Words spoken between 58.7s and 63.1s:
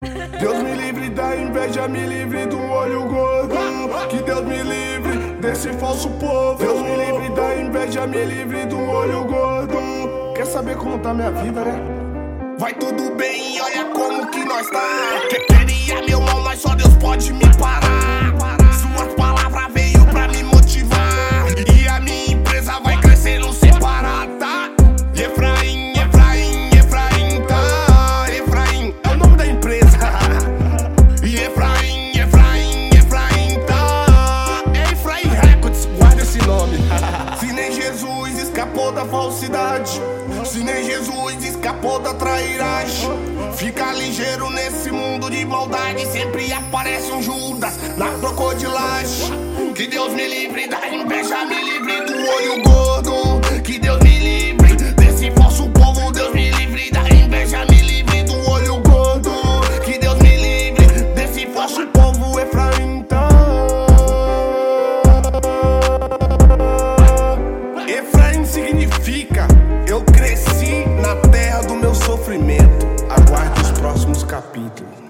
gordo. Que Deus me livre desse falso povo Efraim.